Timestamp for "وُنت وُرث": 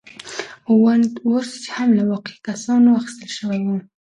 0.83-1.55